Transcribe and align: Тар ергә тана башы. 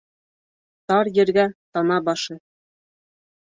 Тар 0.91 1.09
ергә 1.25 1.45
тана 1.77 2.01
башы. 2.11 2.41